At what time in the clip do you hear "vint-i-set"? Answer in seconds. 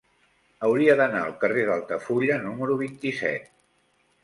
2.83-3.49